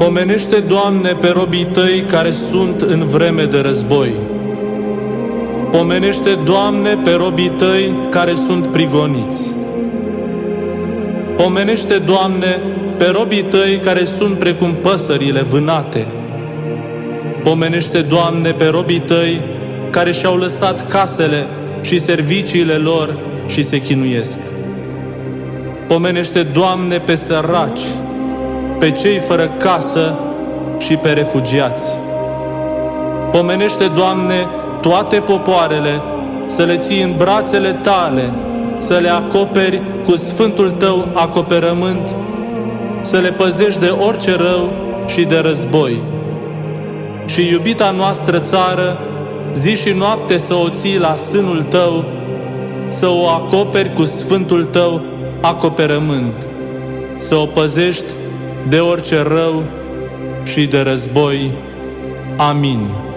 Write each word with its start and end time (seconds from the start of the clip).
Pomenește, 0.00 0.56
Doamne, 0.58 1.12
pe 1.12 1.28
robii 1.28 1.64
Tăi 1.64 2.04
care 2.10 2.32
sunt 2.32 2.80
în 2.80 3.04
vreme 3.04 3.44
de 3.44 3.58
război. 3.58 4.12
Pomenește, 5.70 6.38
Doamne, 6.44 6.98
pe 7.04 7.10
robii 7.10 7.48
Tăi 7.48 7.94
care 8.10 8.34
sunt 8.34 8.66
prigoniți. 8.66 9.50
Pomenește, 11.36 11.98
Doamne, 11.98 12.60
pe 12.98 13.04
robii 13.04 13.42
Tăi 13.42 13.80
care 13.84 14.04
sunt 14.04 14.38
precum 14.38 14.74
păsările 14.74 15.40
vânate. 15.40 16.06
Pomenește, 17.42 18.00
Doamne, 18.00 18.52
pe 18.52 18.64
robii 18.64 19.00
Tăi 19.00 19.40
care 19.90 20.12
și-au 20.12 20.36
lăsat 20.36 20.90
casele 20.90 21.46
și 21.80 21.98
serviciile 21.98 22.74
lor 22.74 23.18
și 23.46 23.62
se 23.62 23.80
chinuiesc. 23.80 24.38
Pomenește, 25.88 26.42
Doamne, 26.42 26.98
pe 26.98 27.14
săraci, 27.14 27.80
pe 28.80 28.90
cei 28.90 29.18
fără 29.18 29.50
casă 29.58 30.14
și 30.78 30.96
pe 30.96 31.10
refugiați. 31.10 31.88
Pomenește, 33.32 33.84
Doamne, 33.94 34.46
toate 34.80 35.16
popoarele, 35.16 36.02
să 36.46 36.62
le 36.62 36.76
ții 36.76 37.02
în 37.02 37.14
brațele 37.16 37.78
Tale, 37.82 38.32
să 38.78 38.98
le 39.02 39.08
acoperi 39.08 39.80
cu 40.04 40.16
Sfântul 40.16 40.70
Tău 40.70 41.08
acoperământ, 41.12 42.14
să 43.00 43.16
le 43.16 43.28
păzești 43.28 43.80
de 43.80 43.94
orice 44.06 44.36
rău 44.36 44.72
și 45.06 45.22
de 45.22 45.38
război. 45.38 46.00
Și 47.26 47.48
iubita 47.50 47.90
noastră 47.90 48.38
țară, 48.38 48.98
zi 49.52 49.76
și 49.76 49.92
noapte 49.92 50.36
să 50.36 50.54
o 50.54 50.68
ții 50.68 50.98
la 50.98 51.16
sânul 51.16 51.62
Tău, 51.62 52.04
să 52.88 53.08
o 53.08 53.26
acoperi 53.26 53.92
cu 53.92 54.04
Sfântul 54.04 54.64
Tău 54.64 55.00
acoperământ, 55.40 56.46
să 57.16 57.34
o 57.34 57.44
păzești 57.44 58.12
de 58.68 58.78
orice 58.78 59.22
rău 59.22 59.62
și 60.44 60.66
de 60.66 60.80
război. 60.80 61.50
Amin. 62.36 63.09